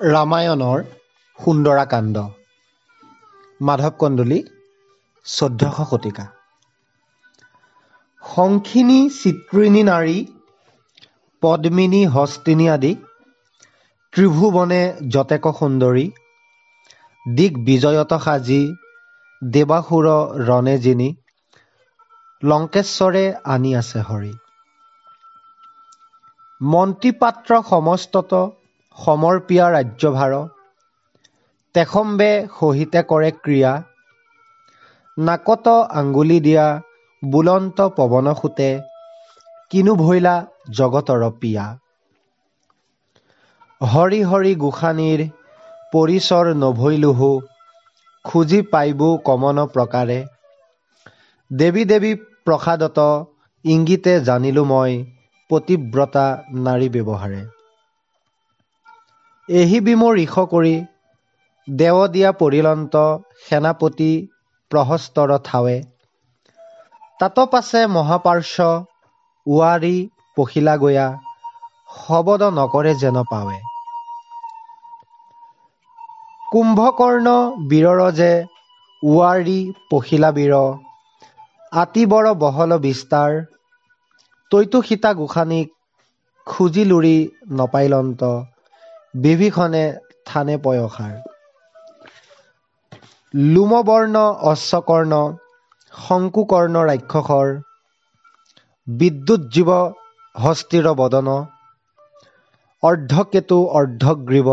[0.00, 0.80] ৰামায়ণৰ
[1.38, 2.16] সুন্দৰাকাণ্ড
[3.60, 4.38] মাধৱ কন্দলী
[5.26, 6.24] চৈধ্যশ শতিকা।
[8.22, 10.18] শংখিনী চিত্ৰিণী নাৰী
[11.42, 12.92] পদ্মিনী হস্তিনী আদি
[14.12, 16.06] ত্ৰিভুৱনে যতেক সুন্দৰী
[17.26, 18.62] দিক বিজয়ত সাজি
[19.42, 20.06] দেৱাসুৰ
[20.48, 21.08] ৰণে জিনি
[22.42, 24.32] লংকেশ্বৰে আনি আছে হৰি।
[26.60, 28.32] মন্ত্ৰীপাত্ৰ সমস্তত
[28.98, 30.32] সমৰ্পিয়া ৰাজ্যভাৰ
[31.74, 33.72] তেখম্বে সহিতে কৰে ক্ৰিয়া
[35.16, 36.66] নাকত আঙ্গুলি দিয়া
[37.22, 38.68] বুলন্ত পৱন সুতে
[39.70, 40.34] কিনো ভৈলা
[40.70, 41.64] জগতৰ পিয়া।
[43.80, 45.20] হৰি হৰি গোসানীৰ
[45.92, 47.30] পৰিচৰ নভৈলোহো
[48.24, 50.18] খুজি পাইবো কমন প্ৰকাৰে।
[51.50, 52.12] দেৱী দেৱী
[52.44, 52.98] প্ৰসাদত
[53.64, 54.92] ইংগিতে জানিলো মই
[55.50, 56.26] পতিব্ৰতা
[56.60, 57.40] নাৰী ব্যৱহাৰে।
[59.48, 60.72] এহি বিমোৰ ইষ কৰি
[61.68, 63.00] দেৱ দিয়া পৰিলন্ত
[63.46, 64.12] সেনাপতি
[64.70, 65.74] প্ৰহস্তৰ থাৱে
[67.20, 68.68] তাত পাছে মহাপাৰ্শ্ব
[69.46, 69.96] উৱাৰী
[70.36, 71.06] পখিলা গয়া
[71.96, 73.58] শবদ নকৰে যেন পাৱে।
[76.52, 77.34] কুম্ভকৰ্ণ
[77.68, 78.32] বীৰৰ যে
[79.02, 79.58] উৱাৰী
[79.90, 80.54] পখিলা বীৰ
[81.72, 83.30] আতি বৰ বহল বিস্তাৰ
[84.52, 85.68] তৈতো সীতা গোসানীক
[86.46, 87.16] খুজি লুৰি
[87.52, 88.22] নপাইলন্ত
[89.14, 89.84] বিভীষণে
[90.26, 91.14] থানে পয়সাৰ।
[93.34, 94.16] লোমবৰ্ণ
[94.50, 95.12] অশ্বকৰ্ণ
[95.94, 97.48] শংকুকৰ্ণ ৰাক্ষসৰ
[98.86, 99.70] বিদ্যুৎজীৱ
[100.34, 101.28] হস্তিৰ বদন
[102.82, 104.48] অৰ্ধকেতু অৰ্ধগ্ৰীৱ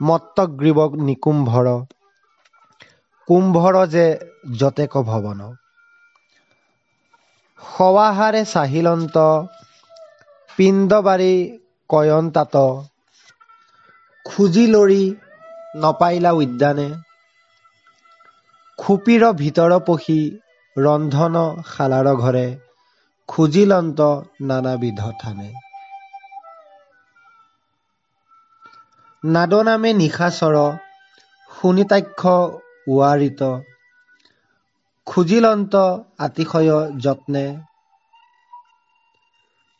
[0.00, 1.66] মত্তগ্ৰীৱ নিকুম্ভৰ
[3.28, 4.06] কুম্ভৰ যে
[4.58, 5.40] যতেক ভৱন।
[7.62, 9.16] সৱাহাৰে চাহিলন্ত
[10.50, 11.34] পিণ্ডবাৰী
[11.90, 12.54] কয়ন্তাত
[14.26, 15.04] খুজি লৰি
[15.76, 16.88] নপাইলা উদ্যানে।
[18.78, 20.20] খুপিৰ ভিতৰ পশি
[20.76, 21.36] ৰন্ধন
[21.72, 22.46] শালাৰ ঘৰে
[23.28, 24.00] খুজিলন্ত
[24.40, 25.48] নানাবিধ থানে।
[29.24, 30.56] নাদনামে নিশাচৰ
[31.50, 32.20] শুনিতাক্ষ
[32.88, 33.40] উৱাৰিত।
[35.06, 35.74] খুজিলন্ত
[36.18, 37.46] আতিশয় যত্নে।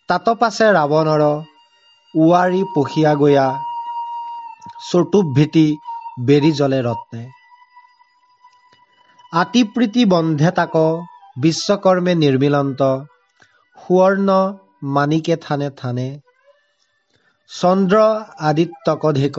[0.08, 1.22] তাত পাছে ৰাৱণৰ
[2.14, 3.48] উৱাৰী পখিয়া গয়া
[4.90, 5.66] চতুৰ্ভীতি
[6.26, 7.22] বেৰি জলে ৰত্নে।
[9.32, 10.74] আতিপ্ৰীতি বন্ধে তাক
[11.36, 12.80] বিশ্বকৰ্মে নিৰ্মিলন্ত
[13.78, 14.28] সুৱৰ্ণ
[14.94, 16.08] মানিকে থানে থানে।
[17.50, 17.98] চন্দ্ৰ
[18.48, 19.38] আদিত্যকধিক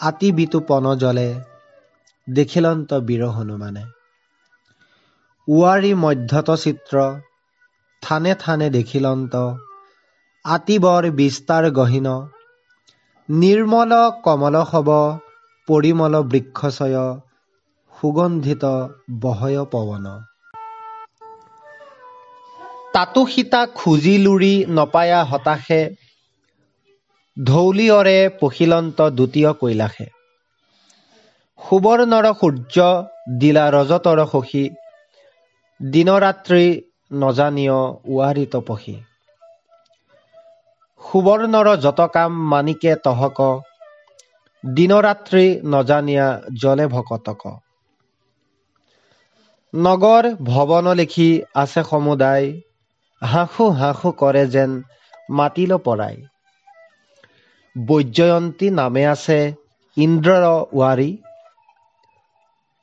[0.00, 1.28] আতি বিতুপন জলে
[2.28, 3.84] দেখিলন্ত বীৰ হনুমানে।
[5.48, 6.96] উৱাৰী মধ্যত চিত্ৰ
[8.02, 9.34] থানে থানে দেখিলন্ত
[10.44, 12.08] আতি বৰ বিস্তাৰ গহীন
[13.30, 13.92] নিৰ্মল
[14.22, 14.88] কমল শৱ
[15.68, 16.98] পৰিমল বৃক্ষচয়
[18.00, 18.64] সুগন্ধিত
[19.20, 20.06] বহয় পৱন।
[22.92, 25.80] তাতো সীতা খুজি লুৰি নপায়া হতাশে
[27.36, 30.06] ধৌলিয়ৰে পখিলন্ত দ্বিতীয় কৈলাসে।
[31.60, 32.76] সুবৰ্ণৰ সূৰ্য
[33.38, 34.64] দিলা ৰজতৰ শশী
[35.82, 36.66] দিনৰাত্ৰি
[37.12, 38.96] নজানিয় উৱাৰি তপসী
[41.00, 43.38] সুবৰ্ণৰ যত কাম মানিকে তহক
[44.64, 46.26] দিনৰাত্ৰি নজানিয়া
[46.62, 47.42] জলে ভকতক।
[49.74, 52.46] নগৰ ভৱন লিখি আছে সমুদায়
[53.22, 54.70] হাঁসু হাঁসু কৰে যেন
[55.32, 56.16] মাতিল পৰাই।
[57.76, 59.38] বৈজয়ন্তী নামে আছে
[59.96, 61.10] ইন্দ্ৰৰ উৱাৰী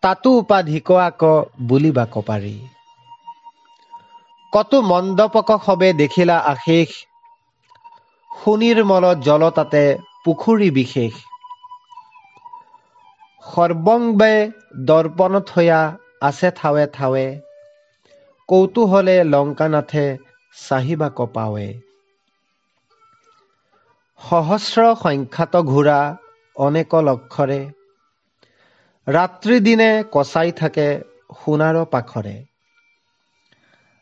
[0.03, 1.22] তাতো উপাধিক আক
[1.67, 2.55] বুলিবাক পাৰি
[4.53, 6.89] কতো মণ্ডপক সবে দেখিলা আশেষ
[8.31, 9.79] সুনিৰ্মল জল তাতে
[10.25, 11.13] পুখুৰী বিশেষ।
[13.45, 14.33] সৰ্বংবে
[14.89, 15.81] দৰ্পণ থৈয়া
[16.21, 17.27] আছে থাৱে থাৱে
[18.49, 20.05] কৌতূহলে লংকানাথে
[20.55, 21.67] চাহিবাক পাৱে
[24.21, 25.99] সহস্ৰ সংখ্যাত ঘোঁৰা
[26.55, 27.61] অনেক লক্ষৰে
[29.07, 30.87] ৰাত্ৰি দিনে কচাই থাকে
[31.40, 32.35] সোণাৰ পাখৰে।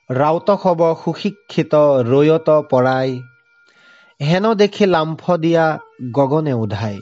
[0.10, 1.74] ৰাউত শৱ সুশিক্ষিত
[2.10, 3.10] ৰৈয়ত পৰাই
[4.20, 5.66] হেন দেখি লাম্ফ দিয়া
[6.14, 6.98] গগনে উধাই।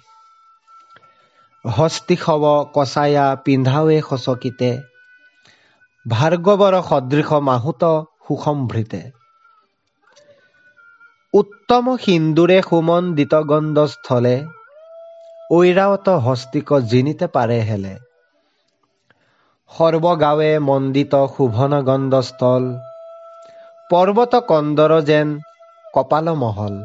[1.66, 2.44] হস্তি শৱ
[2.74, 4.72] কচায়া পিন্ধাৱে সচকিতে
[6.06, 7.84] ভাৰ্গৱৰ সদৃশ মাহুত
[8.28, 9.02] সুসম্ভৃতে।
[11.34, 14.36] উত্তম সিন্দুৰে সুমন্দিত গন্ধস্থলে
[15.52, 17.94] ঐৰাৱত হস্তিক জিনিতে পাৰে হেলে।
[19.72, 22.64] সৰ্বগাঁৱে মণ্ডিত শোভন গন্ধস্থল
[23.90, 25.28] পৰ্বত কন্দৰ যেন
[25.94, 26.76] কপাল মহল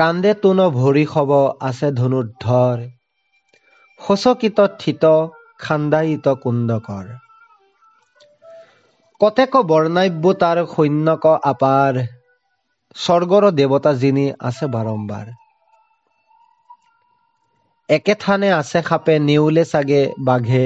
[0.00, 1.30] কান্দে তোন ভৰি খব
[1.60, 2.82] আছে ধনুৰ্ধৰ
[4.00, 5.10] শোচকিত থিত
[5.58, 7.10] খান্দায়িত কুন্দকৰ।
[9.20, 12.00] কতেক বৰ্ণাব্য তাৰ সৈন্যক আপাৰ।
[12.96, 15.26] স্বৰ্গৰ দেৱতা যিনি আছে বাৰম্বাৰ।
[17.88, 20.64] একেথানে আছে খাপে নেউলে চাগে বাঘে।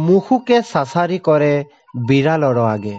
[0.00, 1.52] মুখুকে চাচাৰি কৰে
[2.08, 2.96] বিৰালৰ আগে।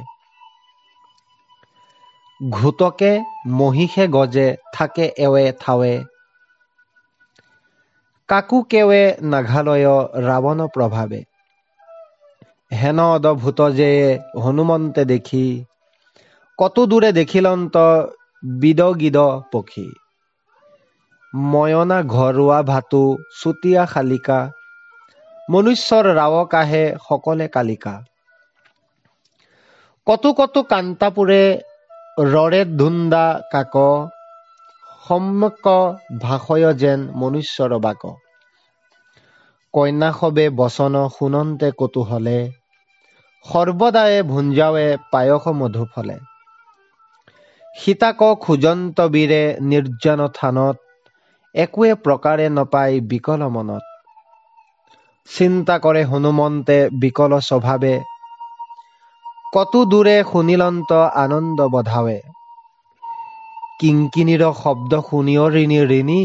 [2.41, 3.11] ঘোটকে
[3.53, 5.95] মহিষে গজে থাকে এৱে থাৱে।
[8.29, 9.89] কাকু কেৱে নাঘালয়
[10.25, 11.21] ৰাৱণ প্ৰভাৱে।
[12.71, 13.89] হেন অদভূত যে
[14.43, 15.45] হনুমন্তে দেখি
[16.59, 17.75] কত দূৰে দেখিলন্ত
[18.59, 19.17] বিদগিদ
[19.51, 19.87] পক্ষী
[21.33, 23.01] ময়না ঘৰুৱা ভাতু
[23.39, 24.39] চুতীয়া শালিকা
[25.49, 27.93] মনুষ্যৰ ৰাৱক আহে সকলে কালিকা।
[30.07, 31.41] কতো কতো কান্তাপুৰে
[32.19, 33.75] ৰৰে ধুন্দা কাক
[35.07, 35.67] সম্যক
[36.21, 38.01] ভাষয় যেন মনুষ্যৰ বাক।
[39.73, 40.11] কন্যা
[40.55, 42.49] বচন শুনন্তে কৌতূহলে
[43.45, 46.17] সৰ্বদায়ে ভুঞ্জাৱে পায়স মধু ফলে।
[47.77, 50.77] সীতাক খোজন্ত বীৰে নিৰ্জন থানত
[51.55, 53.83] একোৱে প্ৰকাৰে নপাই বিকল মনত।
[55.29, 58.01] চিন্তা কৰে হনুমন্তে বিকল স্বভাৱে
[59.53, 60.91] কতো দূৰে শুনিলন্ত
[61.23, 62.19] আনন্দ বধাৱে।
[63.79, 66.21] কিংকিনীৰ শব্দ শুনিও ঋণী ঋণী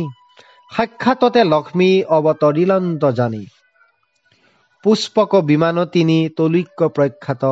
[0.73, 3.45] সাক্ষাততে লক্ষ্মী অৱতৰিলন্ত জানি।
[4.85, 7.45] পুষ্পক বিমান তিনি তলৈক্য প্ৰখ্যাত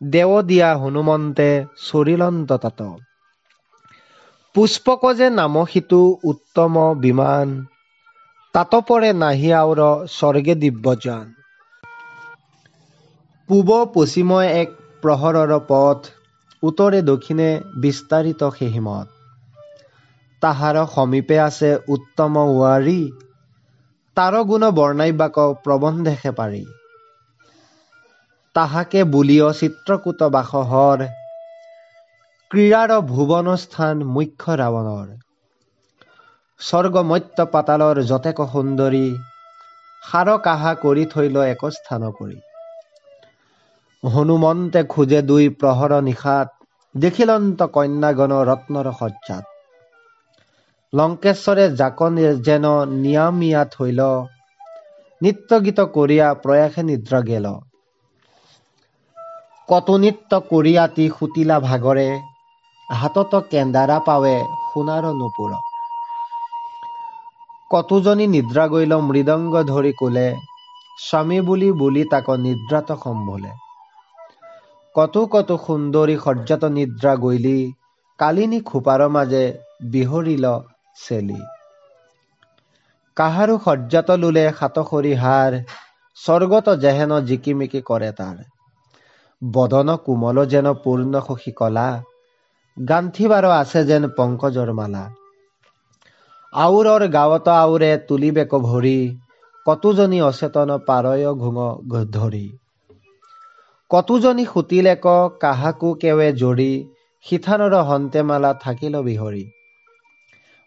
[0.00, 1.50] দেৱ দিয়া হনুমন্তে
[1.88, 2.80] চৰিলন্ত তাত।
[4.54, 7.48] পুষ্পক যে নাম সিটো উত্তম বিমান
[8.54, 11.26] তাত পৰে নাহি আউৰ স্বৰ্গে দিব্যজান
[13.52, 14.70] পূব পশ্চিমে এক
[15.02, 16.06] প্ৰহৰৰ পথ
[16.62, 19.08] উত্তৰে দক্ষিণে বিস্তাৰিত সেহিমত
[20.42, 23.02] তাহাৰ সমীপে আছে উত্তম ৱাৰী।
[24.16, 26.64] তাৰ গুণ বৰ্ণাইবাক প্ৰবন্ধেষে পাৰি।
[28.54, 31.04] তাহাকে বুলিয় চিত্ৰকূট বাসহৰ।
[32.50, 35.08] ক্ৰীড়াৰ ভুৱন স্থান মুখ্য ৰাৱণৰ।
[36.60, 39.04] স্বৰ্গ মত্য পাতালৰ যতেক সুন্দৰী
[40.02, 42.40] সাৰ কাহা কৰি থৈল এক স্থান কৰি।
[44.02, 46.48] হনুমন্তে খোজে দুই প্ৰহৰ নিশাত
[46.94, 49.44] দেখিলন্ত কন্যাগণ ৰত্নৰ সজ্জাত।
[50.92, 52.00] লংকেশ্বৰে জাক
[52.46, 54.00] যেন নিয়ামিয়া থৈল
[55.20, 57.46] নিত্য গীত কৰিয়া প্ৰয়াসে নিদ্ৰা গেল।
[59.68, 62.08] কত নিত্য কৰিয়াতি সুতিলা ভাগৰে
[62.90, 64.36] হাতত কেন্দাৰা পাৱে
[64.68, 65.52] সোণাৰ নুপুৰ।
[67.70, 70.28] কতোজনী নিদ্ৰা গৈল মৃদংগ ধৰি কোলে
[70.98, 73.52] স্বামী বুলি বুলি তাক নিদ্ৰাত সম্ভোলে
[74.94, 77.58] কতো কতো সুন্দৰী সজ্জাত নিদ্ৰা গৈলি
[78.18, 79.44] কালিনী খোপাৰ মাজে
[79.90, 80.46] বিহৰিল
[80.98, 81.40] চেলি।
[83.16, 85.56] কাহাৰো সজ্জাত লুলে সাতসৰী হাৰ
[86.18, 88.36] স্বৰ্গত যেহেন জিকিমিকি কৰে তাৰ।
[89.42, 91.88] বদন কোমল যেন পূৰ্ণ সখী কলা
[92.76, 95.04] গান্থিবাৰ আছে যেন পংকজৰ মালা।
[96.52, 98.96] আউৰৰ গাঁৱত আউৰে তুলিবেক ভৰি
[99.66, 101.56] কতোজনী অচেতন পাৰয় ঘুঙ
[102.12, 102.46] ধৰি।
[103.92, 105.06] কতোজনী সুতিলেক
[105.40, 106.72] কাহাকো কেৱে জৰি
[107.24, 109.42] সিথানৰ হন্তেমালা থাকিল বিহৰি।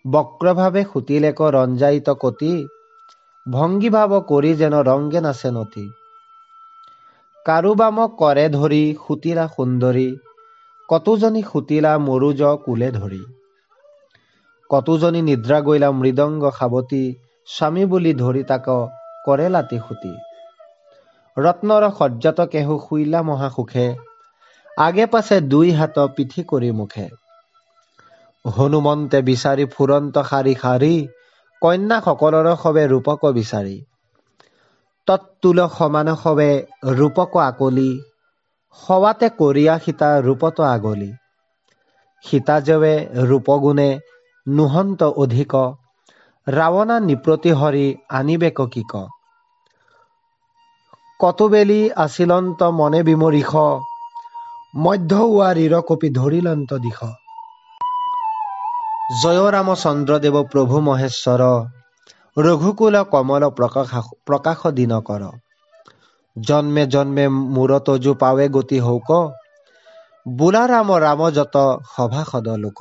[0.06, 2.52] বক্ৰভাৱে সুতিলেক ৰঞ্জায়িত কতি
[3.46, 5.86] ভংগী ভাৱ কৰি যেন ৰংগে নাচে নতি।
[7.46, 10.06] কাৰোবাম কৰে ধৰি সুতিলা সুন্দৰী
[10.90, 13.24] কতোজনী সুতিলা মৰুজ কুলে ধৰি।
[14.70, 17.04] কতোজনী নিদ্ৰা গৈলা মৃদংগ সাৱতী
[17.48, 18.70] স্বামী বুলি ধৰি তাক
[19.26, 20.14] কৰে লাতি সুতি।
[21.38, 23.88] ৰত্নৰ সজ্জাত কেহু শুইলা মহাসুখে
[24.78, 27.08] আগে পাছে দুই হাত পিঠি কৰি মুখে।
[28.46, 30.96] হনুমন্তে বিচাৰি ফুৰন্ত শাৰী শাৰী
[31.62, 33.78] কন্যাসকলৰ সবে ৰূপক বিচাৰি।
[35.08, 36.50] তৎতুল সমান সবে
[36.98, 37.92] ৰূপক আকলি
[38.80, 41.12] সৱাতে কৰিয়া সীতা ৰূপত আগলি।
[42.26, 42.96] সীতা যেৱে
[43.30, 43.90] ৰূপগুণে
[44.48, 45.54] নুহন্ত অধিক
[46.48, 48.94] ৰাৱণা নিপ্ৰতি হৰি আনিবেক কিক
[51.20, 53.52] কতবেলি আছিলন্ত মনে বিমৰিষ
[54.78, 57.00] মধ্য ৱাৰীৰ কপি ধৰিলন্ত দিশ।
[59.22, 61.44] জয় ৰামচন্দ্ৰদেৱ প্ৰভু মহেশ্বৰ
[62.38, 63.94] ৰঘুকুল কমল প্ৰকাশ
[64.26, 65.24] প্ৰকাশ দিন কৰ।
[66.36, 69.10] জন্মে জন্মে মূৰ তজু পাৱে গতি হৌক
[70.36, 71.56] বোলা ৰাম ৰাম যত
[71.94, 72.80] সভাসদ লোক